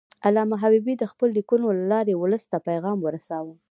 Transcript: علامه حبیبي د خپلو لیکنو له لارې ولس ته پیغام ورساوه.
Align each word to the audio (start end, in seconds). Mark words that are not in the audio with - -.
علامه 0.25 0.55
حبیبي 0.63 0.93
د 0.97 1.03
خپلو 1.11 1.31
لیکنو 1.37 1.67
له 1.77 1.85
لارې 1.91 2.13
ولس 2.21 2.43
ته 2.51 2.57
پیغام 2.67 2.97
ورساوه. 3.01 3.53